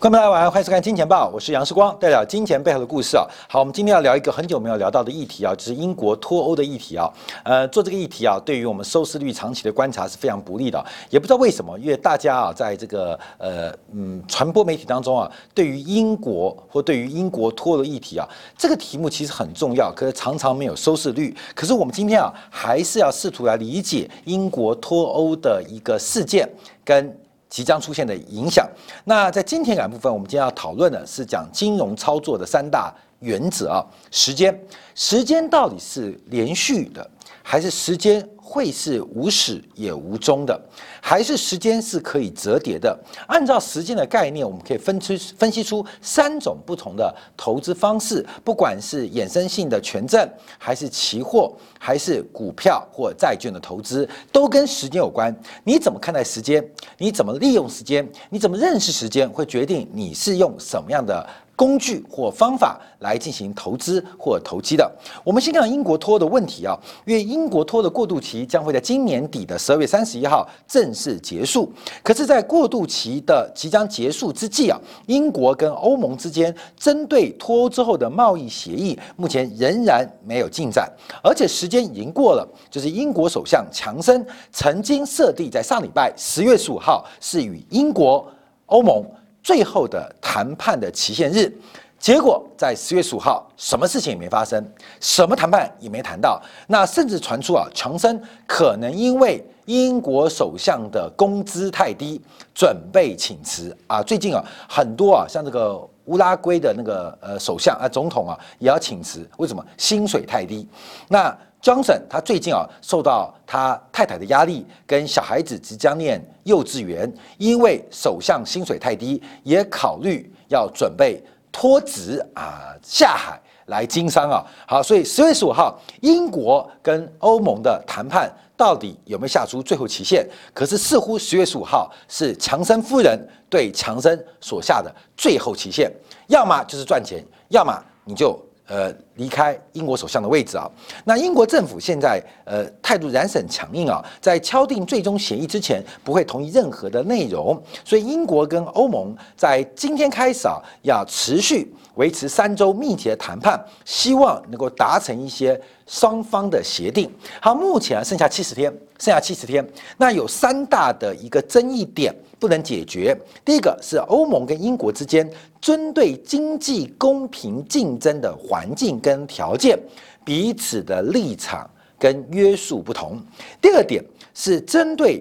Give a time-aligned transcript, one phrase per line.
[0.00, 3.26] 观众大家晚上，欢迎收看《金钱报》，我是杨世光，带表金钱背后的故事啊。
[3.46, 7.06] 好，我们今天要聊一个很久没有聊到的议题啊，就是英国脱欧的议题啊。
[7.44, 21.36] 呃，做这个议题啊，对于我们收视率长期的观察是非常不利的，也不知道为什么，因为大家啊，在这个呃嗯传播媒体当中啊，对于英国或对于英国脱欧的议题啊，这个题目其实很重要，可是常常没有收视率。
[21.54, 26.48] 可是我们今天啊，还是要试图来理解英国脱欧的一个事件
[26.82, 27.14] 跟。
[27.50, 28.66] 即将出现的影响。
[29.04, 33.84] 那在金钱感部分，我们今天要讨论的是讲金融操作的三大原则啊。
[34.10, 34.58] 时间，
[34.94, 37.10] 时间到底是连续的，
[37.42, 38.26] 还是时间？
[38.42, 40.60] 会是无始也无终的，
[41.00, 42.98] 还是时间是可以折叠的？
[43.26, 55.34] 按照时间的概念，我们可以分出分析出三种不同的投资方式，不管是衍生性的权证，还是期货，还是股票或债券的投资，都跟时间有关。
[55.64, 56.64] 你怎么看待时间？
[56.98, 58.08] 你怎么利用时间？
[58.28, 59.28] 你怎么认识时间？
[59.28, 61.26] 会决定你是用什么样的？
[61.56, 64.90] 工具或方法来进行投资或投机的。
[65.22, 71.72] 我们先看英国脱的问题啊，因为英国脱的过渡期将会在今年底的十二月三十一号正式结束。
[72.02, 80.90] 可是，在过渡期的即将结束之际啊，英国跟欧盟之间针对脱欧之后的贸易协议，目前仍然没有进展，
[81.22, 82.48] 而且时间已经过了。
[82.70, 88.26] 就是英国首相强生曾经设定在上礼拜十月十五号是与英国、
[88.66, 89.04] 欧盟。
[89.42, 91.50] 最后的谈判的期限日，
[91.98, 94.62] 结果在十月十五号，什么事情也没发生，
[95.00, 96.38] 什么谈判也没谈到。
[96.66, 102.20] 那甚至传出啊，强生可能因为英国首相的工资太低，
[102.52, 104.02] 准备请辞啊。
[104.02, 109.24] 最近啊，很多啊，像这个乌拉圭的那个呃首相啊总统啊，也要请辞。
[109.36, 109.64] 为什么？
[109.78, 110.66] 薪水太低。
[111.06, 111.32] 那
[111.62, 124.44] Johnson 他最近啊，受到他太太的压力，跟小孩子即将念幼稚园，因为首相薪水太低，也考虑要准备脱职啊下海来经商啊。
[124.66, 130.26] 好，所以十月十五号，英国跟欧盟的谈判到底有没有下出最后期限？
[130.54, 133.18] 可是似乎十月十五号是强生夫人
[133.48, 135.90] 对强生所下的最后期限，
[136.28, 137.72] 要么就是赚钱，要么
[138.04, 138.38] 你就。
[138.72, 140.66] 呃，离开英国首相的位置啊，
[141.04, 157.12] 那英国政府现在呃态度仍然很强硬啊，在敲定最终协议之前不会同意任何的内容，所以英国跟欧盟在今天开始啊，要持续维持三周密切的谈判，希望能够达成一些双方的协定。
[157.42, 159.62] 好，目前啊剩下七十天，剩下七十天，
[159.98, 162.14] 那有三大的一个争议点。
[162.40, 163.14] 不能解决。
[163.44, 165.30] 第一个是欧盟跟英国之间
[165.60, 169.76] 针对经济公平竞争的环境跟跟条件，
[170.24, 173.20] 彼此的立场跟约束不同。
[173.60, 174.04] 第二点
[174.34, 175.20] 是针对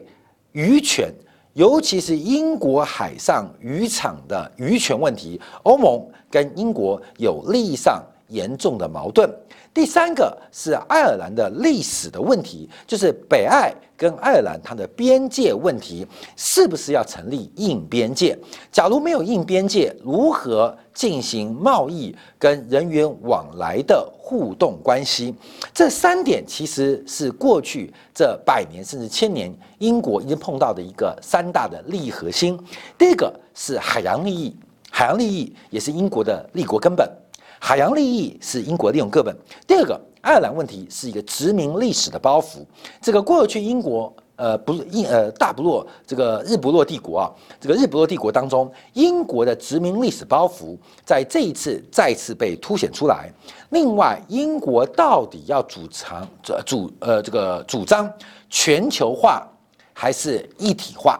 [0.51, 1.11] 渔权，
[1.53, 9.27] 尤其是英国海上渔场的渔权问题，欧盟跟英国有利益上严重的矛盾。
[9.73, 18.37] 第三个是爱尔兰的历史的问题，就是北爱跟爱尔兰它的边界问题，是不是要成立硬边界？
[18.71, 25.35] 假如没有硬边界，如何进行贸易跟人员往来的互动关系？
[25.73, 32.57] 这三点其实是过去这百年甚至千年英国已经碰到的一个三大的利益核心。
[32.97, 34.55] 第一个是海洋利益，
[34.89, 37.05] 海洋利益也是英国的立国根本。
[37.61, 39.35] 海洋利益是英国利用各本。
[39.67, 42.65] 第二个，爱尔兰问题是一个殖民历史的包袱。
[43.01, 53.31] 这个过去英国呃不英呃大不落这个日不落帝国啊，这个日不落帝国当中，英国的殖民历史包袱在这一次再次被凸显出来。
[53.69, 56.27] 另外，英国到底要主张
[56.65, 58.11] 主呃这个主张
[58.49, 59.47] 全球化
[59.93, 61.19] 还是一体化？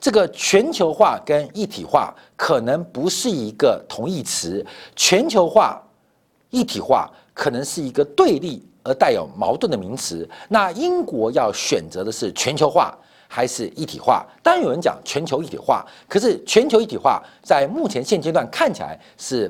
[0.00, 4.64] 这个全球化跟一体化可能不是一个同义词，
[4.94, 5.82] 全球化、
[6.50, 10.28] 一体化可能是一个对立而带有矛盾的名词。
[10.48, 12.92] 那英国要选择的是全球化
[13.28, 14.26] 还是一体化？
[14.42, 19.48] 当然有人讲全球一体化，可是全球一体化在目前现阶段看起来是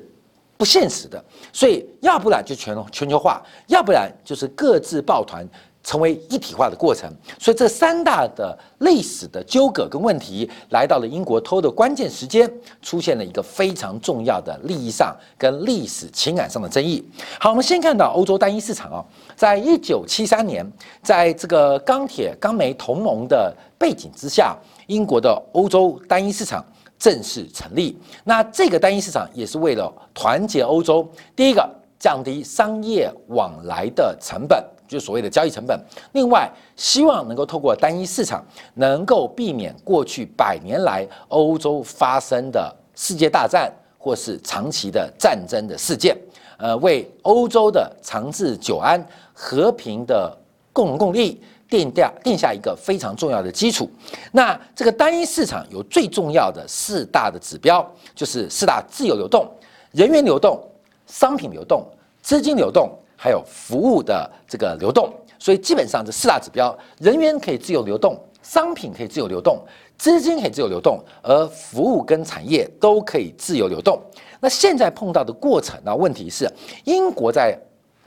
[0.59, 5.49] 不现实的，所以要不然就全全球化，要不然就是各自抱团。
[5.89, 12.47] 成为一体化的过程，所以这三大的历史的纠葛跟问题来到了英国脱的关键时间，
[12.83, 17.03] 出现了一个非常重要的利益上跟历史情感上的争议。
[17.41, 19.03] 好，我们先看到欧洲单一市场啊，
[19.35, 20.71] 在一九七三年，
[21.03, 24.55] 在这个钢铁钢煤同盟的背景之下，
[24.89, 26.63] 英国的欧洲单一市场
[26.99, 27.97] 正式成立。
[28.25, 31.67] 那这个单一市场也是为了团结欧洲，第一个
[31.99, 34.63] 降低商业往来的成本。
[34.89, 35.79] 就所谓的交易成本。
[36.13, 38.43] 另外，希望能够透过单一市场，
[38.75, 46.17] 能够避免过去百年来欧洲发生的世界大战或是长期的战争的事件，
[46.57, 49.01] 呃，为欧洲的长治久安、
[49.33, 50.37] 和平的
[50.73, 53.91] 共荣共利奠定定下一个非常重要的基础。
[54.33, 59.47] 那这个单一市场有最重要的四大的指标，就是四大自由流动、
[59.93, 60.59] 人员流动、
[61.07, 61.87] 商品流动、
[62.23, 65.13] 资金流动，还有服务的这个流动。
[65.39, 69.61] 所以基本上这四大指标，人员可以自由流动，商品可以自由流动。
[69.99, 74.01] 资金可以自由流动，而服务跟产业都可以自由流动。
[74.39, 75.93] 那现在碰到的过程呢？
[75.95, 76.49] 问题是，
[76.85, 77.59] 英国在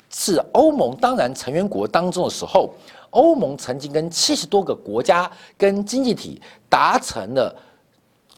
[0.09, 2.73] 是欧盟当然成员国当中的时候，
[3.09, 7.53] 欧盟曾经跟七十多个国家跟经济体达成了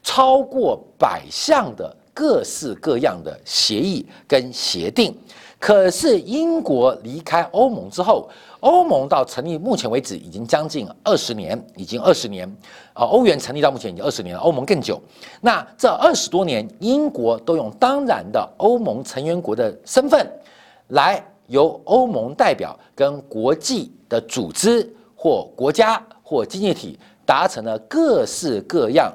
[0.02, 5.16] 超过百项的各式各样的协议跟协定。
[5.60, 8.30] 可是英国离开欧盟之后，
[8.60, 12.46] 欧盟到成立目前为止已经将近二十年，已经二十年。
[12.92, 15.02] 啊，欧元成立到目前已经二十年了，欧盟更久。
[15.40, 20.30] 那这二十多年，英国都用当然的欧盟成员国的身份，
[20.90, 29.12] 来由欧盟代表跟国际的组织或国家或经济体达成了各式各样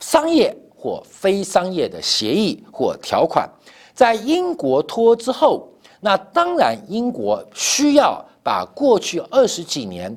[0.00, 0.54] 商业
[0.84, 3.48] 或非商业的协议或条款。
[3.94, 5.66] 在英国脱之后。
[6.06, 10.14] 那当然，英国需要把过去二十几年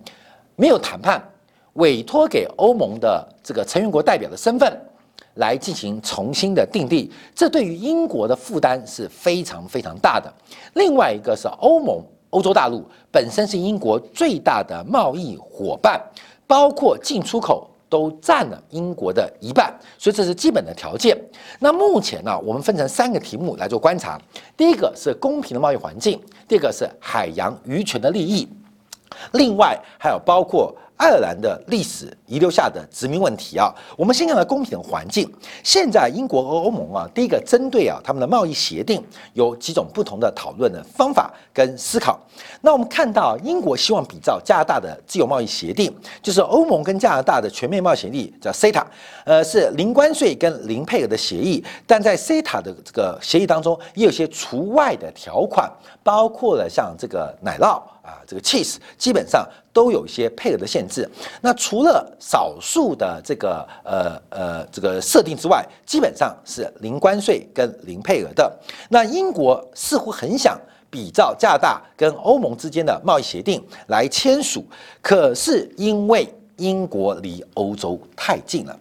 [0.58, 1.24] 没有谈判、
[1.76, 4.70] 委托给欧盟的这个成员国代表的身份
[5.36, 10.30] 来进行重新的定义，这对于英国的负担是非常非常大的。
[10.74, 15.98] 另外一个是欧盟、欧洲大陆本身是英国最大的贸易伙伴，
[16.46, 17.66] 包括进出口。
[17.90, 21.18] 都占了英国的一半，所以这是基本的条件。
[21.60, 24.20] 那目前呢，我们分成三个题目来做观察。
[24.56, 28.48] 第一个是公平的贸易环境，第二个是海洋渔权的利益，
[29.34, 30.76] 另外还有包括。
[30.98, 35.32] 爱尔兰的历史遗留下的殖民问题啊，我们先看到公平的环境。
[35.64, 39.02] 现在英国和欧盟啊，第一个针对啊他们的贸易协定
[39.34, 42.20] 有几种不同的讨论的方法跟思考。
[42.62, 48.84] 那我们看到英国希望比照加拿大的自由贸易协定，就是欧盟跟加拿大的全面贸易协定叫 CETA，
[49.24, 55.72] 呃是零关税跟零配额的协议，但在 CETA 的这个协议当中也有些除外的条款，
[56.02, 57.80] 包括了像这个奶酪。
[58.08, 61.06] 啊，这个 cheese 基本上都有一些配额的限制。
[61.42, 68.50] 那除了少数的这个呃呃这个设定之外，基本上是零关税跟零配额的。
[68.90, 70.58] 那英国似乎很想
[70.90, 74.64] 比照加拿大跟欧盟之间的贸易协定来签署，
[75.02, 78.80] 可是因为英国离欧洲太近了，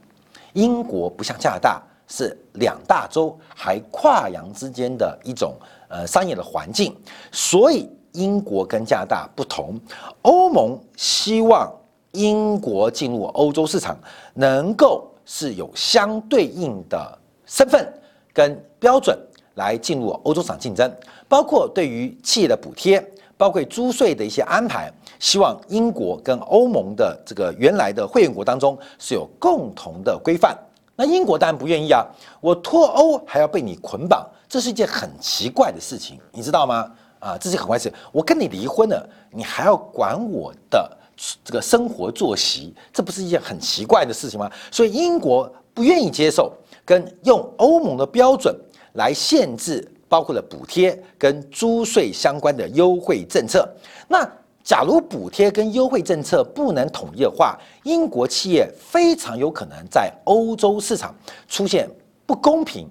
[0.52, 5.56] 英国不像加拿大是两大洲还跨洋之间的一种
[5.88, 6.96] 呃商业的环境，
[7.32, 7.90] 所以。
[8.16, 9.78] 英国跟加拿大不同，
[10.22, 11.70] 欧盟希望
[12.12, 13.96] 英国进入欧洲市场
[14.34, 17.86] 能够是有相对应的身份
[18.32, 19.18] 跟标准
[19.54, 20.90] 来进入欧洲市场竞争，
[21.28, 23.04] 包括对于企业的补贴，
[23.36, 30.56] 包括租税的一些安排，希望英国跟欧盟的这个原来的会员国当中是有共同的规范。
[30.98, 32.02] 那英国当然不愿意啊，
[32.40, 36.90] 我脱欧还要被你捆绑，这是一件很奇怪的事情，你知道吗？
[37.18, 37.92] 啊，这是很坏事。
[38.12, 40.96] 我跟你离婚了，你还要管我的
[41.44, 44.50] 这个生活作息，这不是一件很奇怪的事情吗？
[44.70, 46.52] 所以英国不愿意接受
[46.84, 48.54] 跟用欧盟的标准
[48.94, 53.68] 来限制，包括了补贴跟租税相关的优惠政策。
[54.08, 54.30] 那
[54.62, 61.14] 假如补贴跟优惠政策不能统一的话，英国企业非常有可能在欧洲市场
[61.48, 61.88] 出现
[62.26, 62.88] 不公平、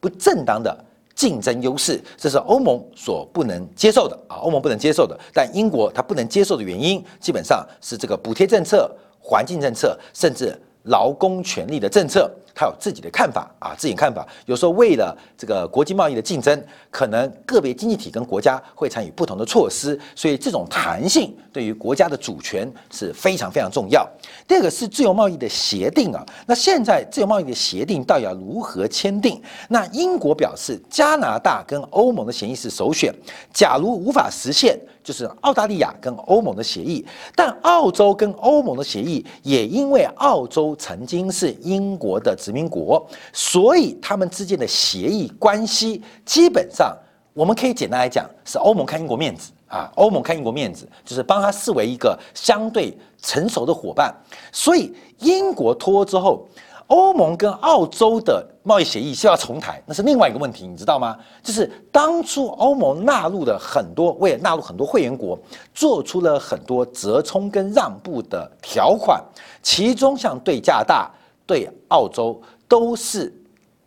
[0.00, 0.84] 不正当的。
[1.14, 4.36] 竞争优势，这是欧盟所不能接受的啊！
[4.36, 8.90] 欧盟不能接受的，但英国它不能接受的原因，基本上是这个补贴政策、
[9.20, 12.30] 环境政策，甚至劳工权利的政策。
[12.54, 14.26] 他有自己的看法啊，自己看法。
[14.46, 24.06] 有时候为了这个国际贸易的竞争，可能个别经济体跟国家会参与不同的措施，所以这种弹性对于国家的主权是非常非常重要。
[24.46, 29.40] 第二个是自由贸易的协定啊，那现在自由贸易的协定到底要如何签订？
[29.68, 33.14] 那英国表示，加拿大跟欧盟的协议是首选。
[33.52, 37.04] 假如无法实现，就是澳大利亚跟欧盟的协议。
[37.34, 42.36] 但澳洲跟欧盟的协议也因为澳洲曾经是英国的。
[42.42, 46.92] 殖民国，所以他们之间的协议关系基本上，
[47.32, 54.12] 我们可以简单来讲，是欧盟看英国面子啊，欧盟看英国面子，就是帮他视为一个相对成熟的伙伴。
[54.50, 56.44] 所以英国脱欧之后，
[56.88, 61.16] 欧盟跟澳洲的贸易协议是要重谈，那是另外一个问题，你知道吗？
[61.42, 65.38] 就是当初欧盟纳入的很多，为了纳入很多会员国，
[65.72, 69.24] 做出了很多折冲跟让步的条款，
[69.62, 71.10] 其中像对加拿大。
[71.46, 73.32] 对澳洲都是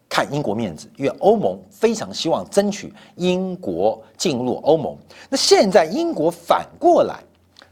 [0.08, 4.96] 看英国面子，因为欧盟非常希望争取英国进入欧盟。
[5.30, 7.24] 那现在英国反过来，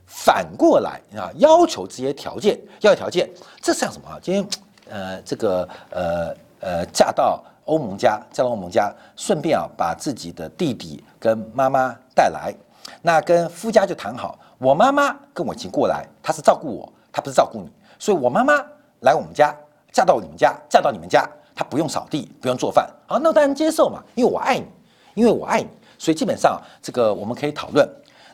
[0.05, 3.29] 反过来啊，要求这些条件，要条件，
[3.61, 4.19] 这像什么啊？
[4.21, 4.47] 今天
[4.89, 12.53] 呃，这个呃呃，嫁到欧盟家，嫁到欧盟家，顺便啊，把自己的弟弟跟妈妈带来，
[13.01, 18.53] 那跟夫家就谈好，我妈妈跟我一起过来，她是照顾我，她不是照顾你，所以我妈妈
[18.99, 19.55] 来我们家，
[19.93, 21.25] 嫁到你们家，嫁到你们家。
[21.55, 24.65] 他不用扫地，不用做饭，好，那当然接受嘛，因为我爱你，
[25.13, 25.67] 因为我爱你，
[25.99, 27.87] 所以基本上这个我们可以讨论。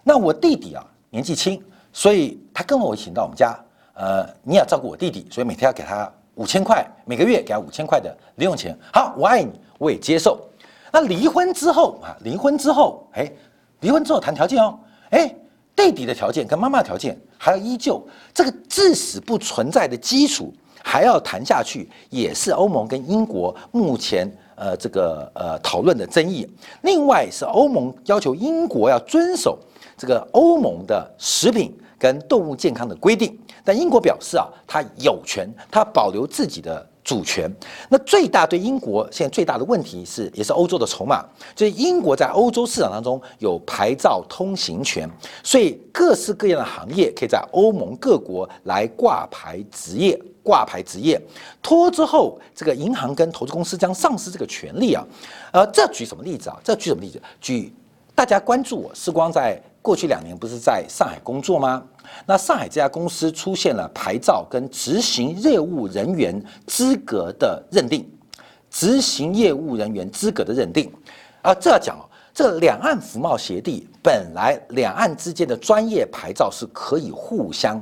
[0.06, 1.62] 那我弟弟啊年纪轻，
[1.92, 3.54] 所以他跟我一起到我们家，
[3.94, 8.74] 呃，你要照顾我弟弟，所以每天要给他五千块，每个月给他五千块的零用钱。
[8.94, 10.39] 好，我爱你，我也接受。
[10.89, 13.30] 那离婚之后啊，离婚之后，哎，
[13.82, 15.36] 离婚之后谈条件哦，哎，
[15.75, 18.01] 弟弟的条件跟妈妈的条件还要依旧，
[18.34, 20.54] 这个至死不存在的基础。
[20.83, 26.50] 还要谈下去，也是欧盟跟英国目前呃这个呃讨论的争议。
[26.83, 29.57] 另外是欧盟要求英国要遵守
[29.98, 37.51] 这个欧盟的食品跟动物健康的规定，但英国表示啊，它有权，它保留自己的主权。
[37.89, 45.09] 那最大对英国现在最大的问题是，也是欧洲的筹码，就是英国在欧洲市场当中有牌照通行权，
[45.43, 50.17] 所以各式各样的行业可以在欧盟各国来挂牌执业。
[50.50, 51.22] 挂牌执业
[51.62, 55.06] 脱之后，这个银行跟投资公司将丧失这个权利啊。
[55.53, 56.60] 呃，这举什么例子啊？
[56.63, 57.22] 这举什么例子？
[57.39, 57.72] 举
[58.15, 61.84] 大家关注我，时光在过去两年不是在上海工作吗？
[62.25, 68.10] 那上海这家公司出现了牌照跟执行业务人员资格的认定，
[68.72, 70.91] 执行业务人员资格的认定
[71.44, 77.79] 啊，这要讲哦，这两岸服贸协定本来两岸之间的专业牌照是可以互相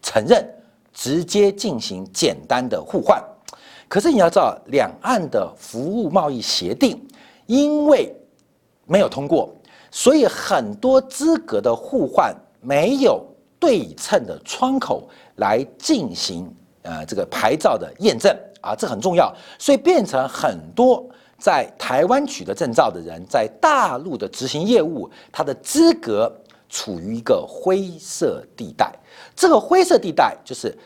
[0.00, 0.48] 承认。
[0.94, 3.20] 直接进行简单的互换，
[3.88, 6.98] 可是你要知道，两岸的服务贸易协定
[7.46, 8.14] 因为
[8.86, 9.52] 没有通过，
[9.90, 13.22] 所以很多资格的互换没有
[13.58, 16.50] 对称的窗口来进行
[16.82, 21.04] 呃这个牌照的验证啊，这很重要，所以变成很多
[21.38, 26.32] 在台湾取得证照的人在大陆的执行业务，他的资格
[26.68, 28.94] 处于一个灰色地带。
[29.36, 30.76] 这个灰色地带就是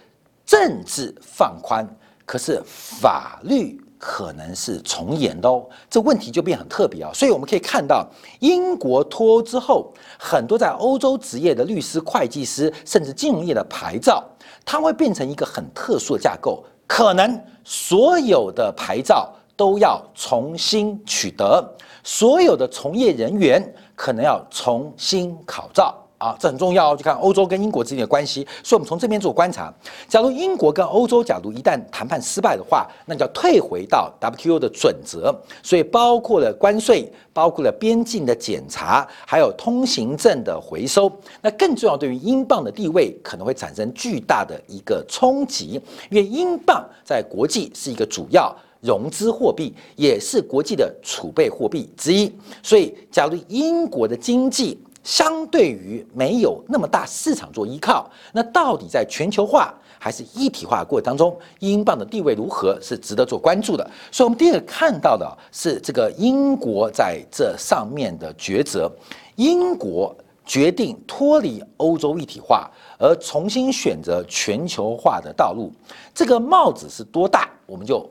[0.45, 1.87] 政治放宽，
[2.25, 5.69] 可是法律可能是从严的哦。
[5.91, 7.11] 这问题就变很特别啊。
[7.13, 8.09] 所以我们可以看到，
[8.41, 14.25] 英国脱欧之后，很多在欧洲职业的律师、会计师，甚至金融业的牌照，
[14.65, 21.63] 它会变成一个很特殊的架构，可能所有的牌照都要重新取得，
[22.03, 25.95] 所有的从业人员可能要重新考照。
[26.19, 28.47] 啊，这很重要，就看欧洲跟英国之间的关系。
[28.65, 29.73] 所以，我们从这边做观察。
[30.09, 35.35] 假如英国跟欧洲，假如一旦谈判失败的话，那就要退回到 WTO 的准则。
[35.63, 41.11] 所以，包括了关税，包括了边境的检查，还有通行证的回收。
[41.41, 52.33] 那更重要，对于英镑的地位可能会产生巨大的一个冲击，因为英镑在国际是一个主要融资货币，也是国际的储备货币之一。
[52.61, 54.77] 所以，假如英国的经济，
[55.09, 63.91] 相对于没有那么大市场做依靠，那到底在全球化还是一体化过程当中，英镑的地位如何是值得做关注的。
[64.13, 68.93] 所以，我们第一个看到的是这个英国在这上面的抉择。
[69.37, 75.73] 英国决定脱离欧洲一体化，而重新选择全球化的道路。
[76.15, 78.07] 这个帽子是多大，我们就。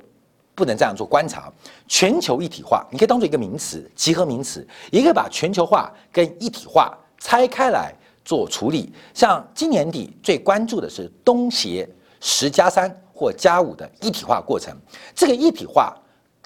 [0.58, 1.54] 不能这样做观察，
[1.88, 7.94] 全球一体化，你可以当做一个名词，集合名词，也可以把全球化跟一体化拆开来
[8.26, 8.92] 做处理。
[9.14, 11.88] 像今年底最关注的是东协
[12.20, 14.76] 十加三或加五的一体化过程，
[15.14, 15.96] 这个一体化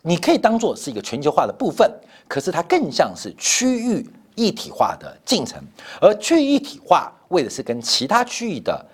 [0.03, 1.89] 你可以当做是一个全球化的部分，
[2.27, 5.63] 可是它更像是区域一体化的进程，
[6.01, 8.85] 而区域一体化为的是跟其他区域的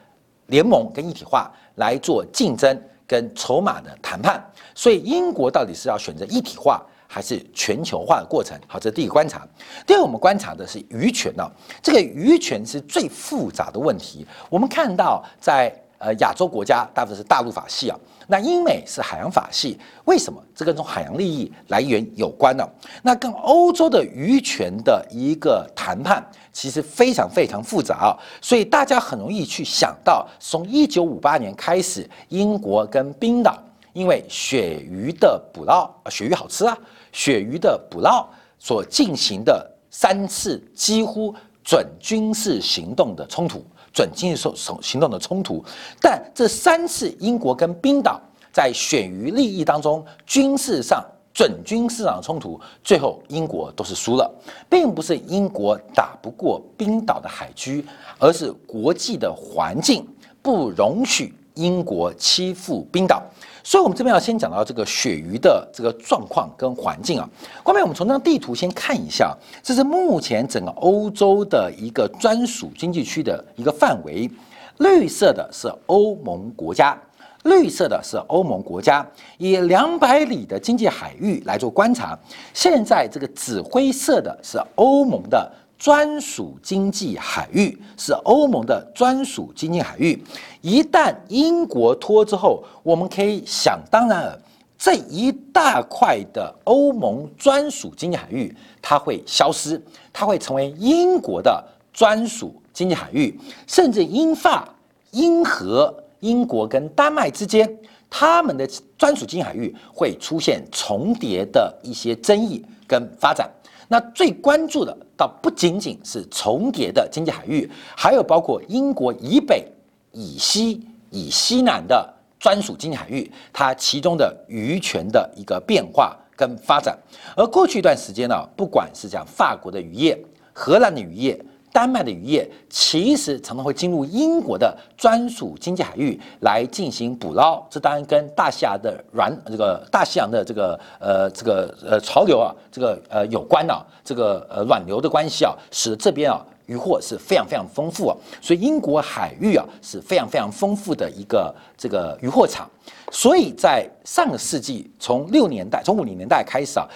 [0.46, 2.80] 联盟跟一体化来做竞争。
[3.08, 4.44] 跟筹码的谈判，
[4.76, 8.60] 所以英国到底是要选择一体化还是全球化的过程？
[8.68, 9.48] 好，这是第一个观察。
[9.86, 11.50] 第二，我们观察的是渔权呢，
[11.82, 14.28] 这个渔权是最复杂的问题。
[14.50, 15.74] 我们看到在。
[16.00, 17.98] 呃，亚洲国家大部分是大陆法系啊，
[18.28, 20.44] 那英美是海洋法系，为什么？
[20.54, 22.68] 这跟从海洋利益来源有关呢？
[23.02, 28.10] 那跟欧洲的渔权的一个谈判，其实非常非常复杂啊，
[28.42, 33.58] 所以大家很容易去想到，从一九五八年开始，英国跟冰岛
[33.94, 36.78] 因为鳕鱼的捕捞，鳕鱼好吃啊，
[37.14, 38.28] 鳕鱼的捕捞
[38.60, 43.66] 所进行的三次几乎准军事行动的冲突。
[43.98, 45.66] 准经济手手行动的冲突，
[46.00, 48.22] 但这三次英国跟冰岛
[48.54, 54.32] 在选于利益当中军事上准军事上冲突，最后英国都是输了，
[54.70, 57.84] 并不是英国打不过冰岛的海军，
[58.20, 60.08] 而是国际的环境
[60.44, 63.24] 不容许英国欺负冰岛。
[63.68, 67.30] 所以，我们这边要先讲到这个鳕鱼的这个状况跟环境啊。
[67.66, 74.32] 后面我们从这张地图先看一下，这是目前整个欧洲的一个专属经济区的一个范围。
[74.78, 76.98] 绿色的是欧盟国家，
[77.44, 79.06] 绿色的是欧盟国家，
[79.38, 82.18] 以两百里的经济海域来做观察。
[82.54, 85.52] 现在这个紫灰色的是欧盟的。
[85.78, 90.22] 专属经济海域是欧盟的专属经济海域，
[90.62, 94.42] 一旦英国脱之后，我们可以想当然了，
[94.78, 99.82] 这一大块的欧盟专属经济海域它会消失，
[100.12, 104.68] 它会成为英国的专属经济海域，甚至英法、
[105.12, 107.72] 英和、英国跟丹麦之间，
[108.10, 108.68] 他们的
[108.98, 113.48] 专属经济海域会出现重叠的一些争议跟发展。
[113.88, 119.66] 那最关注的倒不仅仅是重叠的经济海域，还有包括英国以北、
[120.12, 126.98] 以西、以西南的专属经济海域，它其中的渔权的一个变化跟发展。
[127.36, 130.18] 而过去一段时间呢，不管是讲法国的渔业、
[130.54, 131.40] 荷兰的渔业。
[131.72, 152.68] 丹麦的渔业其实常常会进入英国的专属经济海域来进行捕捞，这当然跟大西洋的软这个大西洋的这个呃这个呃潮流啊，这个呃有关啊，这个呃暖流的关系啊，使得这边啊渔获是非常非常丰富啊，所以英国海域啊是非常非常丰富的一个这个渔获场，
[153.12, 156.88] 所以在上个世纪从六年代从五零年代开始啊，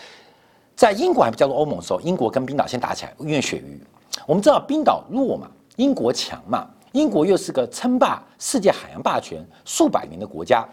[0.75, 3.79] 在英国还不叫做欧盟的时候，英国跟冰岛先打起来，因为鳕鱼。
[4.25, 10.67] 我们知道冰岛弱嘛，英国强嘛，英国又是个称霸世界海洋霸权数百年的国家。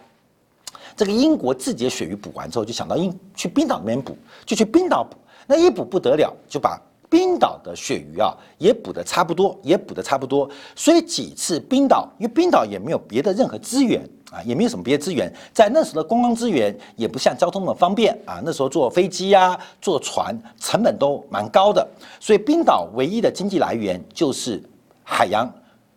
[0.96, 10.48] 这个英国自己的鳕鱼补完之后，就想到英去冰岛那边补，就去冰岛补，那一补不得了，就把冰岛的鳕鱼啊也捕得差不多，也捕得差不多。
[10.74, 14.08] 所以几次冰岛，因为冰岛也没有别的任何资源。
[14.30, 18.42] 啊，也没有什么别的资源，在那时候的观光资源也不像交通那么方便啊。
[18.44, 21.88] 那时候坐飞机呀、坐船成本都蛮高的，
[22.20, 24.62] 所以冰岛唯一的经济来源就是
[25.02, 25.50] 海洋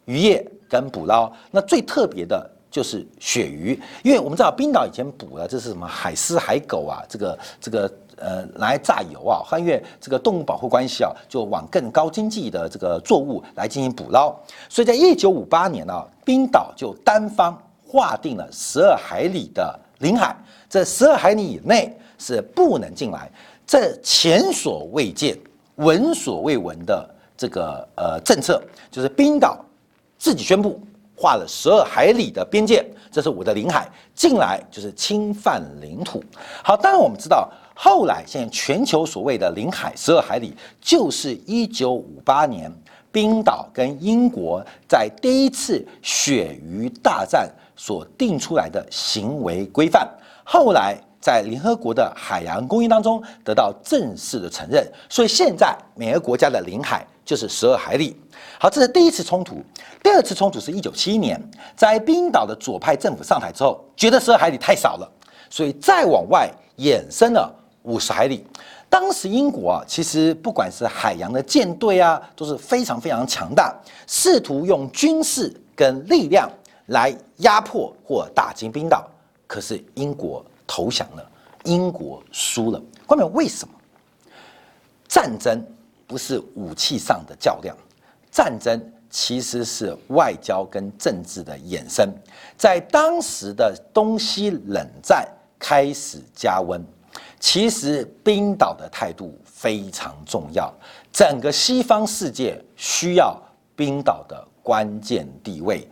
[0.05, 1.29] 渔业跟捕捞。
[1.51, 14.33] 那最特别的就是鳕鱼，因为我们知道冰岛以前捕的这是什么海狮、海狗啊，这个这个呃来榨油啊，因为这个动物保护关系啊，就往更高经济的这个作物来进行捕捞。
[14.69, 17.61] 所以在一九五八年呢，冰岛就单方。
[17.93, 20.33] 划定了十二海里的领海，
[20.69, 23.29] 这十二海里以内是不能进来。
[23.67, 25.37] 这前所未见、
[25.75, 29.59] 闻所未闻的这个呃政策，就是冰岛
[30.17, 30.79] 自己宣布
[31.17, 32.81] 划了十二海里的边界，
[33.11, 36.23] 这是我的领海，进来就是侵犯领土。
[36.63, 37.51] 好，当然我们知道，
[37.83, 42.71] 后来现在全球所谓的领海十二海里，就是一九五八年
[43.11, 47.49] 冰岛跟英国在第一次鳕鱼大战。
[47.73, 50.07] 所定出来的行为规范，
[50.43, 58.15] 后来在联合国的海洋公约当中得到正式的承认，所以现在每个国家的领海就是十二海里。
[58.59, 59.55] 好，这是第一次冲突。
[60.03, 61.41] 第二次冲突是一九七一年，
[61.75, 65.11] 在冰岛的左派政府上台之后，觉得十二海里太少了，
[65.49, 67.51] 所以再往外衍生了
[67.83, 68.45] 五十海里。
[68.89, 73.75] 当时英国啊，其实不管是海洋的舰队啊，都是非常非常强大，
[74.07, 76.49] 试图用军事跟力量。
[76.87, 79.07] 来压迫或打击冰岛，
[79.47, 81.25] 可是英国投降了，
[81.63, 82.81] 英国输了。
[83.05, 83.73] 关键为什么？
[85.07, 85.63] 战争
[86.05, 87.77] 不是武器上的较量，
[88.29, 92.13] 战争其实是外交跟政治的衍生。
[92.57, 95.25] 在当时的东西冷战
[95.57, 96.83] 开始加温，
[97.41, 100.71] 其实冰岛的态度非常重要，
[101.11, 103.35] 整个西方世界需要
[103.75, 105.89] 冰岛的关键地位。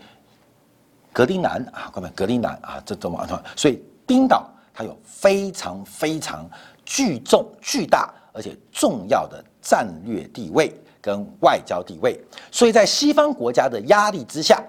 [1.12, 6.48] 格陵兰啊，各位，格陵兰啊，这怎么，所以冰岛它有非常非常
[6.86, 12.18] 巨重、巨大而且重要的战略地位跟外交地位，
[12.52, 14.64] 所以在西方国家的压力之下，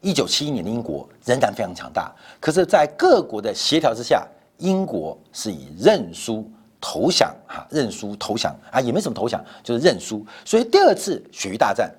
[0.00, 2.14] 一九七一年的英国仍然非常强大。
[2.38, 4.24] 可是，在各国的协调之下，
[4.64, 6.50] 英国是以认输
[6.80, 10.24] 投降啊，认输投降啊，也没什么投降，就是认输。
[10.44, 11.92] 所以第二次鳕鱼大战。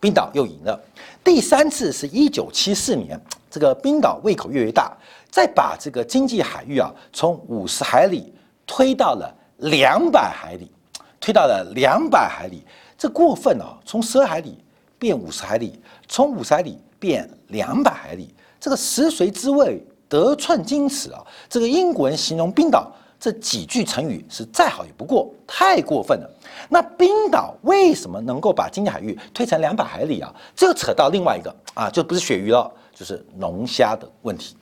[0.00, 0.78] 冰岛又赢了，
[1.24, 3.18] 第三次是一九七四年，
[3.50, 4.94] 这个冰岛胃口越来越大，
[5.30, 8.30] 再把这个经济海域啊从五十海里
[8.66, 10.70] 推到了两百海里，
[11.18, 12.62] 推到了两百海里，
[12.98, 13.78] 这过分啊！
[13.86, 14.62] 从十海里
[14.98, 19.82] 变五十海里，从五十海里变两百海里，这个食髓知味，
[20.14, 21.20] 得寸进尺啊！
[21.48, 22.88] 这个英国人形容冰岛。
[23.18, 26.30] 这几句成语是再好也不过，太过分了。
[26.68, 30.32] 那冰岛为什么能够把经济海域推成两百海里啊？
[30.54, 34.54] 这又扯到另外一个啊，就不是鳕鱼了，就是龙虾的问题。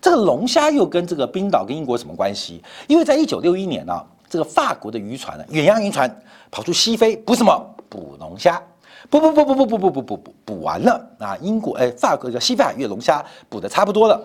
[0.00, 2.60] 这个龙虾又跟这个冰岛跟英国什么关系？
[2.88, 6.12] 因为在一九六一年呢，这个法国的渔船呢，远洋渔船
[6.50, 7.74] 跑出西非捕什么？
[7.88, 8.60] 捕龙虾。
[9.08, 11.36] 捕捕捕捕捕捕捕捕捕捕捕完了啊！
[11.40, 14.20] 英国哎，法国叫西非海域龙虾捕的差不多了。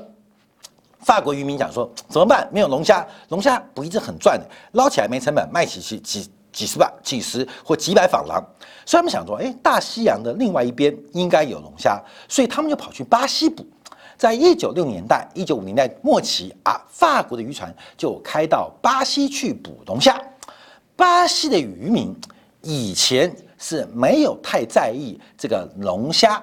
[1.03, 2.47] 法国渔民讲说怎么办？
[2.51, 8.43] 没有龙虾，龙虾不一直很赚的，捞起来没成本，卖起去几几十万、几十或几百法郎。
[8.85, 13.65] 所以他们想说，哎，大西洋的另外一边应该有龙虾，所以他们就跑去巴西捕。
[14.15, 20.21] 在一九六年代、一九五年代末期啊，法国的渔船就开到巴西去捕龙虾。
[20.95, 22.15] 巴西的渔民
[22.61, 26.41] 以前是没有太在意这个龙虾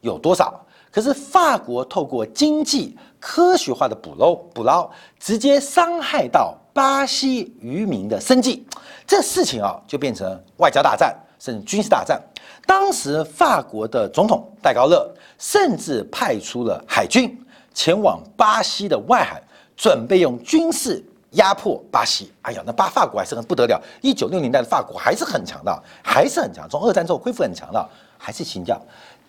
[0.00, 8.66] 有多少，可是法国透过经济科学化的捕捞捕捞，直接伤害到巴西渔民的生计，
[9.06, 12.20] 这事情啊就变成外交大战，甚至军事大战。
[12.66, 17.36] 当时法国的总统戴高乐甚至派出了海军
[17.74, 19.42] 前往巴西的外海，
[19.76, 22.32] 准备用军事压迫巴西。
[22.42, 23.80] 哎呀，那巴法国还是很不得了。
[24.00, 26.68] 一九六年代的法国还是很强的，还是很强。
[26.68, 28.80] 从二战之后恢复很强的，还是强调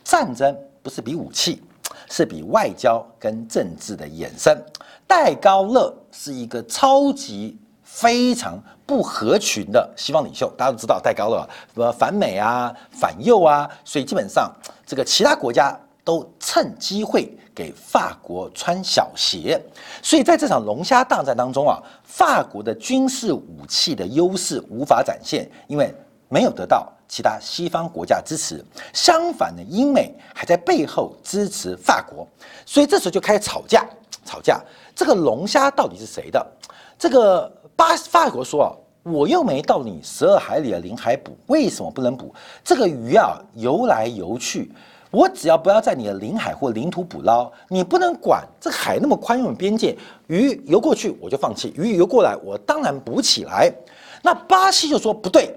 [0.03, 1.61] 战争不是比武器，
[2.09, 4.57] 是比外交跟政治的衍生。
[5.07, 7.57] 戴高乐是一个超级。
[7.83, 14.49] 非常不合群的西方领袖，大家都知道戴高乐，什么反美啊、反右啊，所以基本上
[14.85, 19.61] 这个其他国家都趁机会给法国穿小鞋。
[20.01, 25.93] 所以在这场龙虾大战当中啊，法国的军事武器的优势无法展现，因为
[26.29, 28.63] 没有得到其他西方国家支持。
[28.93, 32.25] 相反的，英美还在背后支持法国，
[32.65, 33.85] 所以这时候就开始吵架。
[34.23, 34.61] 吵架，
[34.95, 36.47] 这个龙虾到底是谁的？
[36.97, 37.51] 这个。
[37.73, 38.69] 巴法国说啊，
[39.01, 42.31] 我又没到你十二海里的领海捕，为什么不能捕？
[42.63, 44.71] 这个鱼啊游来游去，
[45.09, 48.47] 我只要不要在你的领海或领土捕捞，你不能管。
[48.59, 49.97] 这海那么宽，有边界，
[50.27, 53.73] 鱼游过去我就放弃，鱼游过来我当然捕起来。
[54.21, 55.55] 那巴西就说不对，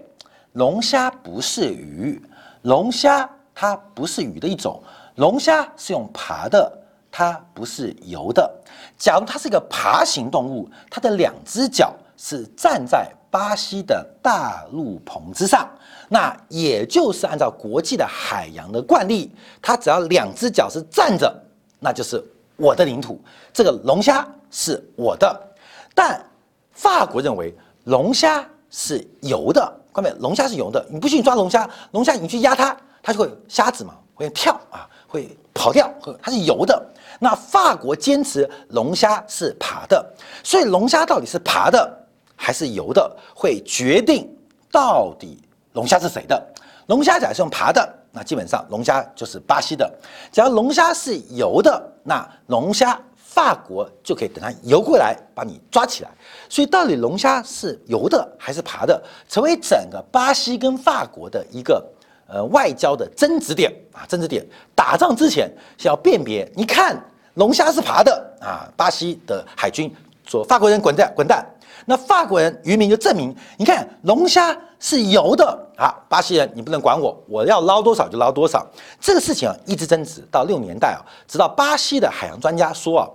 [0.55, 2.21] 龙虾不是鱼，
[2.62, 4.83] 龙虾它不是鱼的一种，
[5.17, 6.73] 龙虾是用爬的，
[7.11, 8.51] 它不是游的。
[8.97, 11.95] 假如它是一个爬行动物，它的两只脚。
[12.17, 15.69] 是站在巴西的大陆棚之上，
[16.09, 21.37] 那也就是按照国际的海洋的惯例，它只要两只脚是站着，
[21.81, 23.21] 那就是我的领土，
[23.53, 25.57] 这个龙虾是我的。
[25.93, 26.25] 但
[26.71, 35.88] 法国认为龙虾是游的，关键，龙虾是游的，你不信抓龙虾，龙虾你去压它，它就会虾子嘛，会跳啊，会跑掉，
[36.20, 36.85] 它是游的。
[37.20, 40.04] 那法国坚持龙虾是爬的，
[40.42, 42.00] 所以龙虾到底是爬的？
[42.35, 44.28] 还是游的会决定
[44.72, 45.40] 到底
[45.74, 46.44] 龙虾是谁的。
[46.87, 49.88] 龙虾甲是用爬的，那基本上龙虾就是巴西的。
[50.33, 53.00] 假如龙虾是游的，那龙虾
[53.35, 56.11] 法国就可以等它游过来把你抓起来。
[56.49, 61.85] 所以到底龙虾是游的还是爬的，成为整个巴西跟法国的一个
[62.29, 64.47] 呃外交的争执点啊，争执点。
[64.73, 66.97] 打仗之前先要辨别，你看
[67.35, 69.92] 龙虾是爬的啊，巴西的海军
[70.25, 71.44] 说法国人滚蛋滚蛋。
[71.87, 75.44] 那法国人渔民就证明，你看龙虾是游的
[75.77, 78.64] 啊，巴西人你不能管我，我要捞多少就捞多少。
[78.99, 83.09] 这个事情啊一直争执到六年代啊，直到巴西的海洋专家说啊，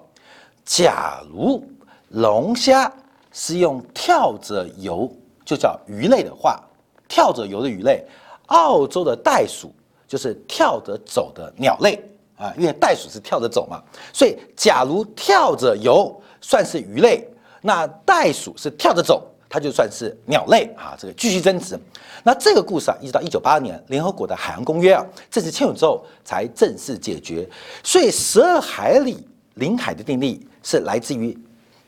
[0.69, 1.67] 假如
[2.09, 2.93] 龙虾
[3.31, 5.11] 是用跳着游，
[5.43, 6.63] 就叫鱼类的话，
[7.07, 8.05] 跳着游的鱼类，
[8.45, 9.73] 澳洲的袋鼠
[10.07, 11.99] 就是跳着走的鸟类
[12.37, 13.81] 啊，因为袋鼠是跳着走嘛，
[14.13, 17.27] 所以假如跳着游算是鱼类。
[17.63, 20.95] 那袋鼠是跳着走，它就算是鸟类啊。
[20.99, 21.77] 这个继续争执。
[22.23, 27.49] 那这个故事啊，一直到一九八二年联合国的海洋公约啊正式签署之后，才正式解决。
[27.83, 31.37] 所以十二海里领海的定义是来自于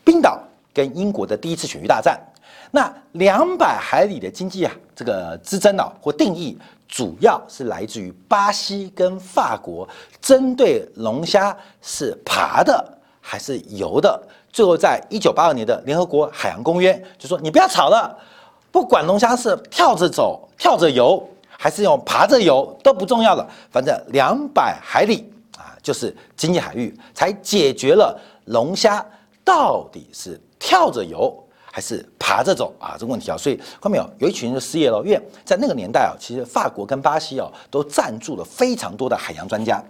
[0.04, 0.40] 冰岛
[0.72, 2.18] 跟英国的第一次选鱼大战。
[2.70, 6.56] 那两百海里的经济啊，这个之争啊或定义，
[6.88, 9.86] 主要是来自于巴西跟法国
[10.20, 14.20] 针对龙虾是爬的还是游的。
[14.50, 18.14] 最后，在一九八二年的联合国海洋公约就说：“你不要吵了，
[18.70, 23.46] 不管龙虾是跳着走、跳着游，还是用爬着游，都不重要了。
[23.70, 29.04] 反正两百海里啊，就是经济海域，才解决了龙虾
[29.44, 31.32] 到底是跳着游
[31.64, 33.36] 还是爬着走啊这个问题啊。
[33.36, 39.82] 所以看到没有，有一群人就失业了，因为在那个年代啊，其实法国跟巴西啊都赞助了非常多的海洋专家，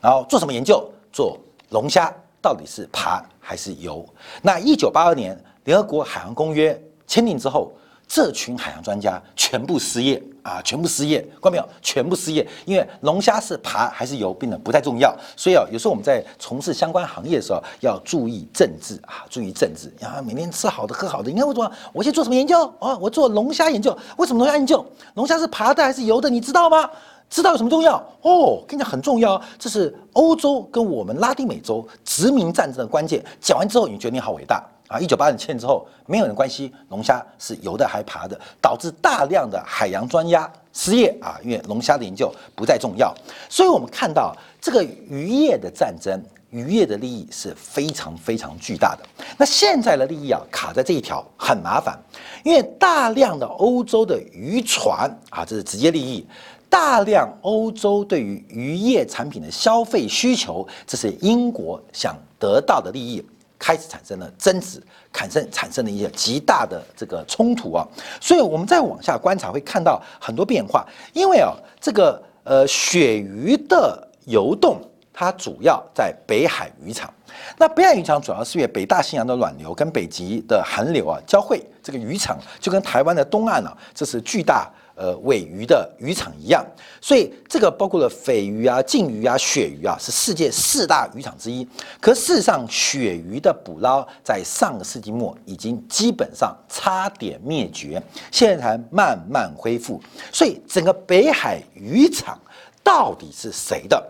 [0.00, 0.88] 然后做什么研究？
[1.12, 1.38] 做
[1.70, 4.02] 龙虾。”到底是爬还是游？
[4.40, 7.70] 那一九八二年联合国海洋公约签订之后，
[8.08, 11.68] 这群海洋专家全部失业啊，全部失业，看到没有？
[11.82, 15.14] 全部失业，因为龙虾是爬还是游，变得不太重要。
[15.36, 21.30] 所以啊，有时候我们在从事相关行业的时候，要注意政治啊，注意政治啊，每天吃好的喝好的。
[21.30, 22.96] 你看我做，我先做什么研究啊？
[22.98, 24.84] 我做龙虾研究，为什么龙虾研究？
[25.14, 26.30] 龙虾是爬的还是游的？
[26.30, 26.90] 你知道吗？
[27.28, 28.60] 知道有什么重要哦？
[28.66, 33.24] 跟你讲很重要，这是欧洲跟我们拉丁美洲殖民战争的关键。
[33.40, 34.98] 讲完之后，你觉得你好伟大啊！
[34.98, 43.14] 一九八二年之后，没有人关心龙虾是游的还爬的，导致大量的海洋专家失业啊，因为龙虾的研究不再重要。
[43.48, 49.06] 所以我们看到这个渔业的战争，渔业的利益是非常非常巨大的。
[49.38, 51.96] 那现在的利益啊，卡在这一条很麻烦，
[52.42, 56.26] 因为大量的欧洲的渔船啊，这是直接利益。
[56.68, 63.24] 大量欧洲对于渔业产品的消费需求，这是英国想得到的利益，
[63.60, 67.86] 开始产生了争执，产生产生了一些极大的这个冲突啊。
[68.20, 70.84] 所以，我们再往下观察，会看到很多变化。
[71.12, 74.80] 因为啊，这个呃鳕鱼的游动，
[75.12, 77.12] 它主要在北海渔场。
[77.58, 84.68] 那北海渔场主要是因为北大西洋的暖流跟北极的寒流啊交汇，这个渔场就跟台湾的东岸啊，这是巨大。
[85.00, 86.62] 呃，尾鱼的渔场一样，
[87.00, 91.66] 所以这个包括了鲱鱼啊、鲭鱼啊、鳕鱼啊，是世界四大渔场之一。
[91.98, 99.98] 可事实上，鳕鱼的捕捞在上个世纪末已经基本上差点灭绝，现在才慢慢恢复。
[100.30, 102.38] 所以，整个北海渔场
[102.84, 104.06] 到底是谁的？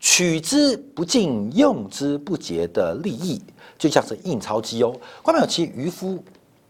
[0.00, 3.40] 取之不尽、用之不竭的利益，
[3.78, 4.92] 就像是印钞机哦。
[5.22, 6.20] 关淼其渔夫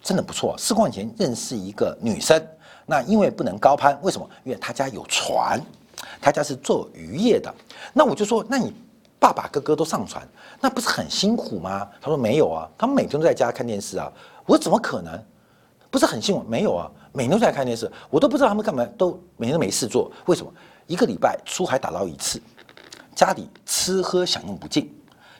[0.02, 2.38] 真的不错，四块钱认识一个女生。
[2.90, 4.26] 那因为不能高攀，为什么？
[4.44, 5.60] 因为他家有船，
[6.22, 7.54] 他家是做渔业的。
[7.92, 8.72] 那我就说，那你
[9.18, 10.26] 爸爸哥哥都上船，
[10.58, 11.86] 那不是很辛苦吗？
[12.00, 14.10] 他说没有啊，他们每天都在家看电视啊。
[14.46, 15.22] 我怎么可能？
[15.90, 16.42] 不是很辛苦？
[16.48, 20.10] 没有啊，每天都在看电视，我都不知道他们干嘛，都每天没事做。
[20.24, 20.50] 为什么？
[20.86, 22.40] 一个礼拜出海打捞一次，
[23.14, 24.90] 家里吃喝享用不尽，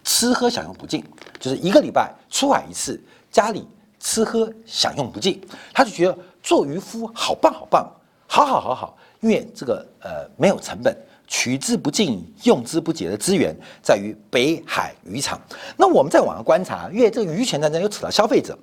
[0.04, 1.02] 吃喝享用不尽，
[1.40, 3.66] 就是一个礼拜出海一次，家里
[3.98, 5.40] 吃喝享用不尽，
[5.72, 6.18] 他就觉得。
[6.48, 7.86] 做渔夫好棒好棒，
[8.26, 15.38] 好好好好，因为这个呃没有成本，取之不尽、用之不竭的资源在于北海渔场。
[15.76, 18.58] 那我们再往上观察，因为这个渔权战争又扯到消费者，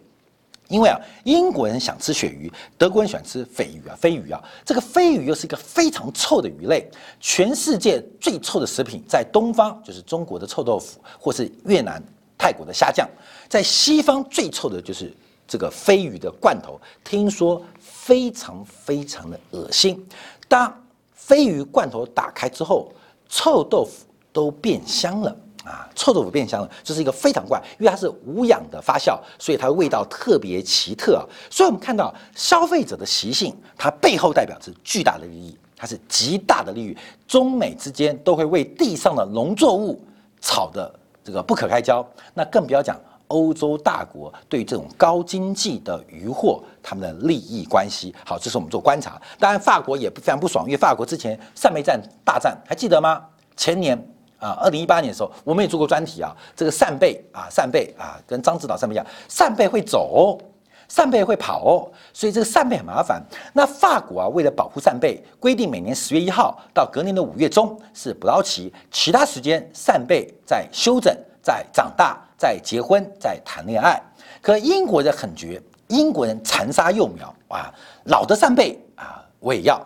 [0.67, 12.01] 因为啊英国人想吃鳕鱼，德国人喜欢吃鲱鱼啊鲱鱼啊，这个鲱鱼又是一个非常臭的鱼类，全世界最臭的食品在东方就是中国的臭豆腐，或是越南、
[12.35, 13.07] 泰国的虾酱，
[13.47, 15.13] 在西方最臭的就是。
[15.47, 20.05] 这个飞鱼的罐头，听说非常非常的恶心。
[20.47, 20.73] 当
[21.13, 22.91] 飞鱼罐头打开之后，
[23.27, 25.89] 臭豆腐都变香了啊！
[25.95, 31.25] 臭豆腐变香了，这是一个非常怪，因为它是无氧的发酵，所以它的味道特别奇特啊。
[31.49, 36.97] 所以我们看到消费者的习性，它背后代表着巨大的利益，它是极大的利益。
[37.27, 39.99] 中美之间都会为地上的农作物
[40.41, 42.99] 吵得这个不可开交，那更不要讲。
[43.35, 49.21] 欧洲大国对这种高经济的渔获，他们的利益关系，好，这是我们做观察。
[49.37, 53.21] 当然，法国也非常不爽，因为法国之前扇贝战大战还记得吗？
[53.57, 53.97] 前年
[54.39, 60.39] 啊，二零一八年的时候，我们也做过专题啊，这个扇贝啊，扇贝啊，跟张指导扇贝一样，扇贝会走，
[60.87, 63.21] 扇贝会跑，所以这个扇贝很麻烦。
[63.51, 72.24] 那法国啊，为了保护扇贝，规定每年十月一号到隔年的五月中是捕捞期，其他时间扇贝在休整，在长大。
[72.37, 74.01] 在结婚，在谈恋爱，
[74.41, 77.73] 可英国人很绝，英国人残杀幼苗啊，
[78.05, 79.79] 老的扇贝啊我也要，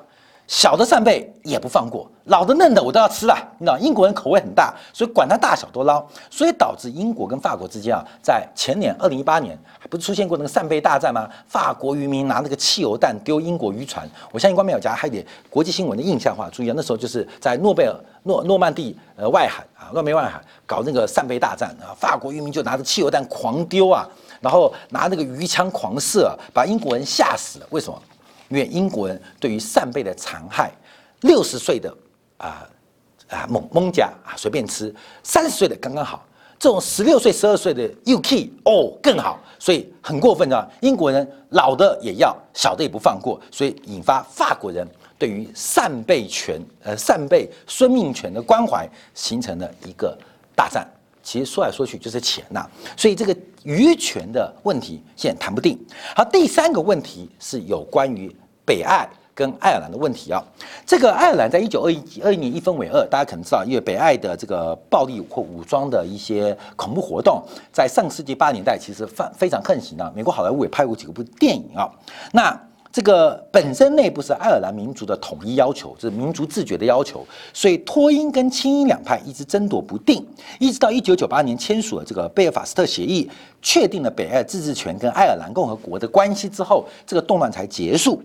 [0.50, 3.38] 小的扇贝也不放过，老的嫩的我都要吃了。
[3.60, 9.56] 你知道英国人口味很大，所以管它大小都捞，所以导致英国跟法国之间啊，在前年二零一八年
[9.92, 11.30] 不是出现过那个扇贝大战吗？
[11.48, 19.94] 法国渔民拿那个汽油弹丢英国渔船，我相信观众有家还有点国际新闻的印象化，注意啊，那时候就是在诺贝尔诺诺曼底呃外海啊。
[19.94, 24.04] 诺梅外海搞那个扇贝大战啊，法国渔民就拿着汽油弹狂丢啊，
[24.42, 27.68] 然后拿那个鱼枪狂射，把英国人吓死了。
[27.70, 28.02] 为什么？
[28.50, 30.72] 因为英国人对于扇贝的残害，
[31.22, 31.96] 六十岁的
[32.38, 32.68] 啊
[33.30, 36.26] 啊蒙蒙甲啊随便吃，三十岁的刚刚好，
[36.60, 40.68] 这种十六岁、十二岁的 UK 哦更好，所以很过分啊！
[40.82, 44.88] 英国人老的也要，小的也不放过，所以引发法国人。
[45.18, 50.18] 对于扇贝权，呃，扇贝生命权的关怀，形成了一个
[50.56, 50.88] 大战。
[51.30, 52.66] 其实说来说去就是钱呐，
[52.98, 55.78] 所以这个渔权的问题现在谈不定。
[56.16, 60.44] 好，第三个问题是有关于北爱跟爱尔兰的问题啊。
[60.88, 70.12] 这个爱尔兰在一九二一二一年一分为二，大家可能知道，因为北爱的这个暴力或武装的一些恐怖活动，在上世纪八十年代其实非非常横行啊。
[70.16, 71.88] 美国好莱坞也拍过几部电影啊。
[72.32, 72.60] 那
[72.92, 77.24] 这个本身内部是爱尔兰民族的统一要求，就是民族自觉的要求，
[77.54, 80.26] 所以脱英跟亲英两派一直争夺不定，
[80.60, 83.30] 一直到一九九八年签署了这个贝尔法斯特协议，
[83.62, 88.20] 确定了北爱自治权跟爱尔兰共和国的关系之后，这个动乱才结束。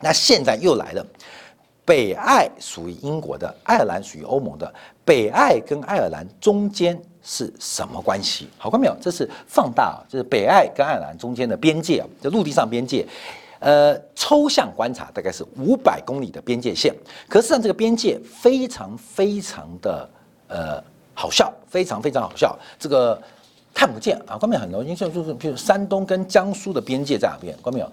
[0.00, 1.06] 那现在又来了，
[1.84, 4.72] 北爱属于英国的，爱尔兰属于欧盟的，
[5.04, 8.48] 北爱跟爱尔兰中间是什么关系？
[8.56, 8.96] 好看没有？
[8.98, 13.06] 这是放大，就是北爱跟爱尔兰中间的边界啊，在陆地上边界。
[13.60, 16.94] 呃，抽象观察大概是五百公里的边界线，
[17.28, 20.10] 可是上这个边界非常非常的
[20.48, 22.58] 呃好笑，非常非常好笑。
[22.78, 23.20] 这个
[23.74, 27.54] 看不见啊，关面很多，因为就是，比如山东跟江苏的边界在哪边？
[27.60, 27.92] 关没有？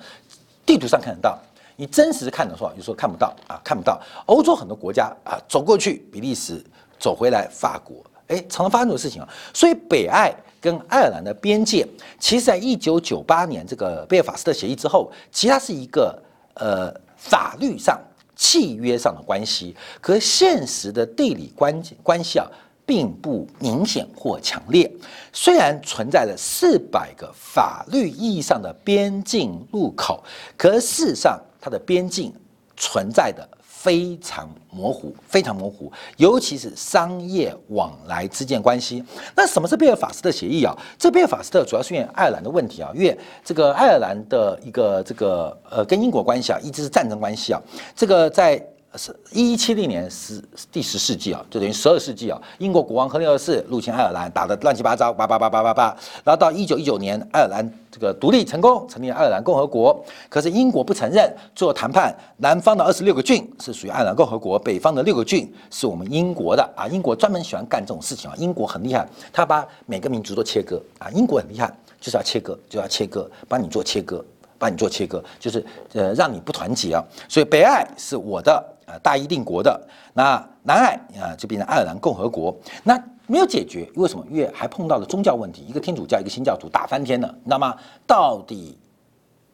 [0.66, 1.38] 地图上看得到，
[1.76, 4.02] 你真实看的话，有时候看不到啊，看不到。
[4.28, 6.64] 欧洲很多国家啊，走过去比利时，
[6.98, 9.28] 走回来法国，哎，常常发生这种事情啊。
[9.54, 10.34] 所以北爱。
[10.68, 11.88] 跟爱尔兰的边界，
[12.20, 16.22] 其实在一九九八年这个贝尔法斯特协议之后，其实它是一个
[16.56, 17.98] 呃法律上、
[18.36, 22.46] 契约上的关系，可现实的地理关关系啊，
[22.86, 24.92] 并不明显或强烈。
[25.32, 30.22] 虽然存在着四百个法律意义上的边境路口，
[30.58, 32.34] 可事实上它的边境
[32.76, 33.48] 存在的。
[33.80, 39.04] 非常模糊，非常模糊，尤其是商业往来之间关系。
[39.36, 40.76] 那什么是贝尔法斯特协议啊？
[40.98, 47.62] 这贝尔法斯特主要是因为爱尔兰的问题啊，因为这个爱尔兰的一个这个呃跟英国关系啊，一直是战争关系啊。
[47.96, 48.62] 这个在。
[48.98, 52.42] 是一七零年十第十世纪啊，就等于十二世纪啊。
[52.58, 55.98] 英国国王亨利二世入侵爱尔兰，打得乱七八糟，叭叭叭叭叭叭。
[56.24, 60.04] 然后到一九一九年，爱尔兰这个独立成功，成立爱尔兰共和国。
[60.28, 66.88] 可是英国不承认，做谈判，南方的二十六个郡是属于爱尔兰共和国，北方的六个郡是我们英国的啊。
[66.88, 68.36] 英国专门喜欢干这种事情啊。
[68.38, 71.10] 英国很厉害，他把每个民族都切割啊。
[71.12, 74.24] 英国很厉害，就是要切割，就要切割，帮你做切割，
[74.58, 77.04] 帮你做切割，就是呃让你不团结啊。
[77.30, 78.74] 所以北爱是我的。
[78.88, 79.80] 啊，大一定国的
[80.14, 82.98] 那南爱啊，就变成爱尔兰共和国，那
[83.28, 84.26] 没有解决，为什么？
[84.32, 87.78] 因为还碰到了宗教问题，一个天主教，一个新教徒打翻天了，那么？
[88.08, 88.78] 到底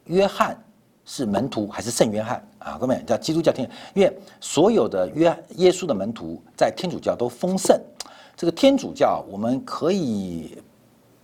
[0.05, 0.55] 约翰
[1.03, 2.77] 是门徒还是圣约翰啊？
[2.79, 7.75] 各位叫基督教天，因为所有的约耶稣的门徒在天主教都封圣，
[8.37, 10.55] 这个天主教我们可以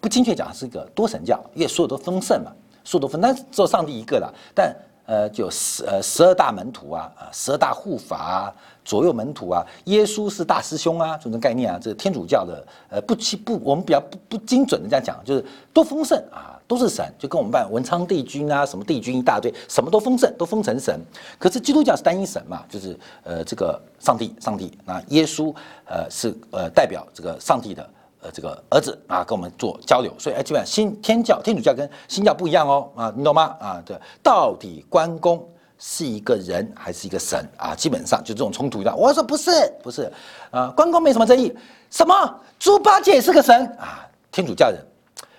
[0.01, 2.51] 不精确讲是一个多神教，因为所有都封圣嘛，
[2.83, 4.75] 所有都封，但是只有上帝一个了，但。
[5.09, 8.53] 呃，就十呃十二大门徒啊，啊十二大护法啊，
[8.85, 15.43] 左右门徒啊，耶稣是大师兄啊，这种概念啊，这天主教的呃不不不，我们比较不不精准的这样讲，就是
[15.73, 21.01] 都丰盛啊，都是神，就跟我们办文昌帝君啊，什么帝君一大堆，什么都丰盛，都封成神。
[21.39, 25.51] 可是基督教是单一神嘛，就是呃这个上帝，上帝，那耶稣
[25.85, 27.89] 呃是呃代表这个上帝的。
[28.21, 33.55] 呃，这个儿子啊，跟我们做交流，所以哎，基本上新天教、天主教跟新教不一样哦，啊，你懂吗？
[33.61, 37.73] 啊，对，到底关公是一个人还是一个神啊？
[37.73, 38.93] 基本上就这种冲突的。
[38.93, 39.51] 我说不是，
[39.81, 40.11] 不是，
[40.51, 41.55] 啊，关公没什么争议。
[41.89, 42.39] 什么？
[42.59, 44.05] 猪八戒是个神啊？
[44.31, 44.77] 天主教人、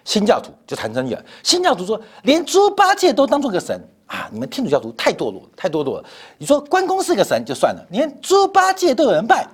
[0.06, 1.22] 新教徒就谈争议了。
[1.42, 4.26] 新教徒说，连猪八戒都当做个神啊？
[4.32, 6.04] 你们天主教徒太堕落，太堕落了。
[6.38, 9.46] 你说关公是个神就算了，连猪八戒都有人拜。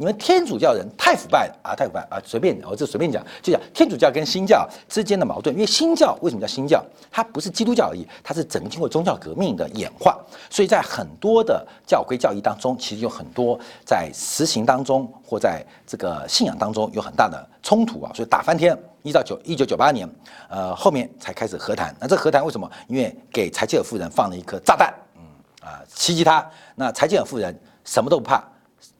[0.00, 1.76] 你们天主教人太腐败了啊！
[1.76, 2.18] 太腐败啊！
[2.24, 5.54] 随便，我就随便讲，就讲天主教跟新教之间的矛盾。
[5.54, 6.82] 因为新教为什么叫新教？
[7.10, 10.18] 它不是基督教而已，它是整个经过宗教革命的演化。
[10.48, 18.10] 所以在很多的教规教义当中，其实有很多在实行当中或在这个信仰当中有很大的冲突啊！
[18.14, 18.74] 所以打翻天。
[19.02, 20.08] 一到九一九九八年，
[20.48, 21.94] 呃，后面才开始和谈。
[22.00, 22.66] 那这和谈为什么？
[22.88, 25.22] 因为给柴契尔夫人放了一颗炸弹，嗯
[25.60, 26.50] 啊，袭击他。
[26.74, 27.54] 那柴契尔夫人
[27.84, 28.42] 什么都不怕。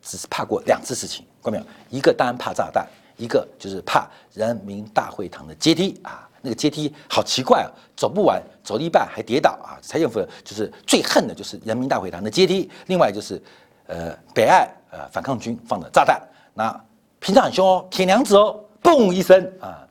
[0.03, 1.65] 只是怕过两次事情，看到没有？
[1.91, 2.87] 一个当然怕炸弹，
[3.17, 9.79] 一个就是怕人民大会堂的阶梯啊，那个阶梯好奇怪啊，走不完，走了一半还跌倒啊。
[9.83, 13.43] 蔡政府就是最恨的就是人民大会堂的阶梯，另外就是
[13.87, 16.21] 呃北岸呃反抗军放的炸弹，
[16.55, 16.73] 那
[17.19, 19.87] 平常很凶哦，铁娘子哦，嘣一声啊。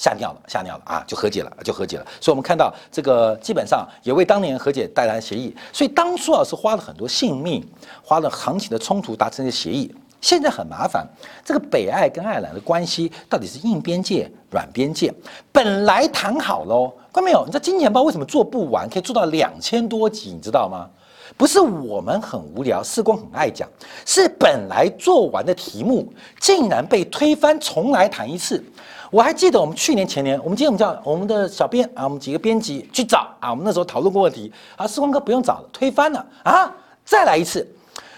[0.00, 1.04] 吓尿了，吓尿了啊！
[1.06, 2.06] 就和解了，就和解了。
[2.22, 5.54] 所以，我们看到这个基本上也为当年和解带来协议。
[5.74, 7.62] 所以，当初啊是花了很多性命，
[8.02, 9.94] 花了行情的冲突达成的协议。
[10.22, 11.06] 现在很麻烦，
[11.44, 15.12] 这个北爱跟爱尔兰的关系到底是硬边界、软边界？
[15.52, 17.44] 本来谈好喽，看到没有？
[17.44, 20.32] 你知道《金钱报》为什么做不完，可以做到两千多集？
[20.32, 20.88] 你知道吗？
[21.36, 23.68] 不是我们很无聊，世光很爱讲，
[24.06, 28.62] 是本来做完的题目竟然被推翻，重来谈一次。
[29.10, 36.72] 我还记得我们去年前年，我们今天我们叫我们的小编啊，我们几个编辑去找啊，我们那时候讨论过问题啊，时光哥不用找了，推翻了啊，
[37.04, 37.66] 再来一次。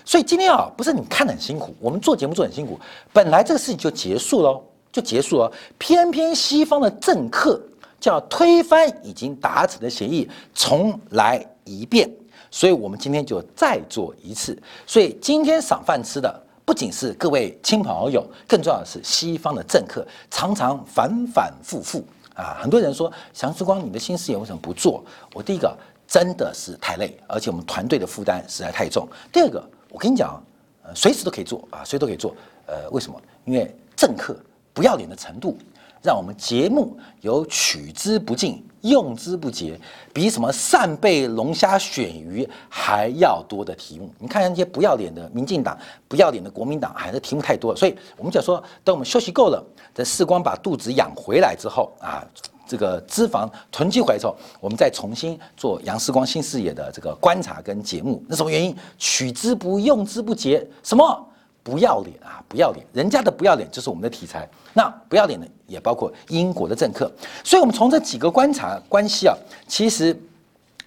[0.05, 2.78] 所以今天啊，不是你看得很辛苦，我们做节目做很辛苦，
[3.11, 4.62] 本来这个事情就结束了，
[4.93, 7.59] 就结束了，偏偏西方的政客
[7.99, 12.11] 叫推翻已经达成的协议，重来一遍。
[12.51, 14.61] 所以我们今天就再做一次。
[14.86, 22.04] 所以今天赏饭吃的不仅是各位亲朋好友，更重要的是西方的政客，常常反反复复
[22.34, 22.58] 啊。
[22.60, 25.04] 很多人说，祥之光，你的新事业为什么不做？
[25.34, 29.06] 我第一个真的是太累，而且我们团队的负担实在太重。
[29.32, 29.62] 第二个。
[29.94, 30.42] 我跟你讲，
[30.84, 32.34] 呃，随时都可以做啊，随时都可以做。
[32.64, 33.20] 呃，为什么？
[33.44, 34.34] 因为政客
[34.72, 35.54] 不要脸的程度，
[36.02, 39.80] 让我们节目有取之不尽、用之不竭，
[40.12, 44.08] 比什么扇贝、龙虾、鳕鱼还要多的题目。
[44.18, 45.76] 你看那些不要脸的民进党、
[46.06, 47.76] 不要脸的国民党，还是题目太多了。
[47.76, 52.22] 所以我们讲说，等我们休息够了，等世光把肚子养回来之后啊。
[52.64, 58.74] 这个脂肪囤积回来之后，我们再重新做杨世光新视野的这个观察跟节目，那什么原因？
[58.96, 61.28] 取之不用之不竭，什么
[61.62, 62.42] 不要脸啊？
[62.48, 64.48] 不要脸，人家的不要脸就是我们的题材。
[64.74, 67.10] 那不要脸的也包括英国的政客。
[67.44, 69.36] 所以，我们从这几个观察关系啊，
[69.66, 70.16] 其实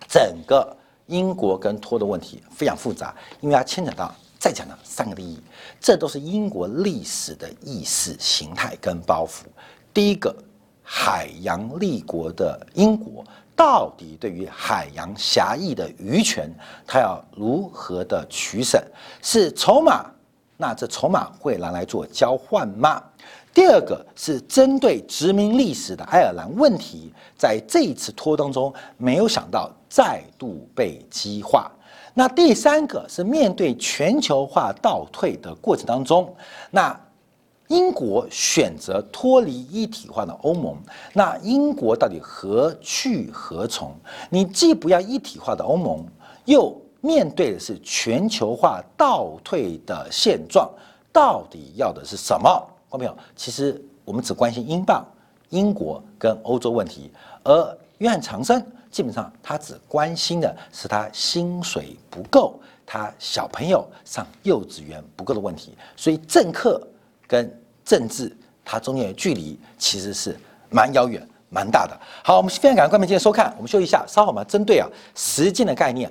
[0.07, 0.75] 整个
[1.07, 5.39] 英国跟托的问题非常复杂，因为它牵扯到再讲的三个利益，
[5.79, 9.43] 这都是英国历史的意识形态跟包袱。
[9.93, 10.35] 第一个。
[10.87, 16.47] 海洋立国的英国，到底对于海洋狭义的渔权，
[16.85, 18.79] 它要如何的取舍？
[19.23, 20.05] 是筹码？
[20.57, 23.01] 那这筹码会拿来做交换吗？
[23.53, 31.71] 第二个是针对殖民历史的爱尔兰问题，在这一次拖当中，没有想到再度被激化。
[32.13, 36.33] 那第三个是面对全球化倒退的过程当中，
[36.71, 36.99] 那。
[37.69, 40.77] 英国选择脱离一体化的欧盟，
[41.13, 43.91] 那英国到底何去何从？
[44.29, 46.05] 你既不要一体化的欧盟，
[46.45, 50.69] 又面对的是全球化倒退的现状，
[51.13, 52.49] 到底要的是什么？
[52.89, 55.05] 观众朋友，其实我们只关心英镑、
[55.49, 57.11] 英国跟欧洲问题，
[57.43, 66.81] 而约翰长生基本上他只关心的是他薪水不够，他小朋友上幼稚园不够的问题，所以政客。
[67.27, 67.51] 跟
[67.83, 68.31] 政治
[68.63, 70.37] 它中间的距离其实是
[70.69, 71.99] 蛮遥远、蛮大的。
[72.23, 76.07] 好，我们非常感谢观众朋友今天收看，我们休息一下，稍后我们针对啊时间的概念，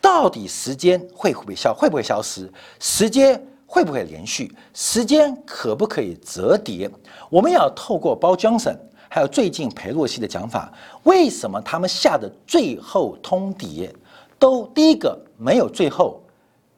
[0.00, 2.50] 到底时间会不会消会不会消失？
[2.78, 4.54] 时间会不会连续？
[4.72, 6.90] 时间可不可以折叠？
[7.28, 8.74] 我们要透过包江省，
[9.08, 10.72] 还有最近裴洛西的讲法，
[11.02, 13.90] 为什么他们下的最后通牒
[14.38, 16.22] 都第一个没有最后，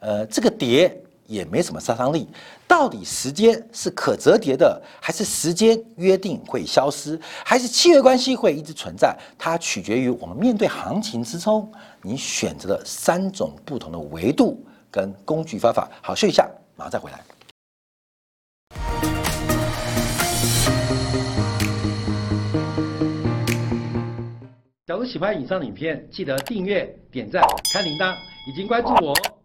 [0.00, 0.96] 呃，这个碟。
[1.30, 2.26] 也没什么杀伤力，
[2.66, 9.16] 到底时间是可折叠的，还是时间约定会消失，还是契约关系会一直存在？
[9.38, 11.70] 它取决于我们面对行情之中，
[12.02, 15.90] 你选择的三种不同的维度跟工具方法。
[16.02, 17.20] 好，试一下，马上再回来。
[24.86, 27.42] 假如喜欢以上影片，记得订阅、点赞、
[27.72, 28.16] 开铃铛，
[28.50, 29.39] 已经关注我哦。